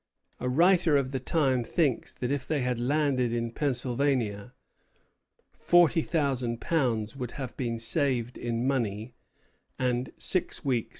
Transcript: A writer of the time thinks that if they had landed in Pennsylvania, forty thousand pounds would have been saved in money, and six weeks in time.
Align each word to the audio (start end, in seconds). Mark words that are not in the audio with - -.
A 0.39 0.49
writer 0.49 0.97
of 0.97 1.11
the 1.11 1.19
time 1.19 1.63
thinks 1.63 2.11
that 2.15 2.31
if 2.31 2.47
they 2.47 2.61
had 2.63 2.79
landed 2.79 3.31
in 3.31 3.51
Pennsylvania, 3.51 4.51
forty 5.53 6.01
thousand 6.01 6.59
pounds 6.59 7.15
would 7.15 7.33
have 7.33 7.55
been 7.55 7.77
saved 7.77 8.35
in 8.35 8.65
money, 8.65 9.13
and 9.77 10.11
six 10.17 10.65
weeks 10.65 10.85
in 10.87 10.89
time. 10.89 10.89